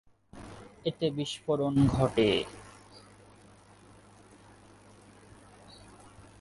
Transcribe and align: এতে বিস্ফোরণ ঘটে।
এতে 0.85 1.07
বিস্ফোরণ 1.17 1.75
ঘটে। 1.95 2.29